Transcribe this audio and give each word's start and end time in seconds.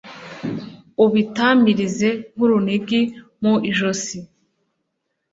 ubitamirize 1.05 2.09
nk’urunigi 2.33 3.01
mu 3.41 3.53
ijosi 3.69 4.17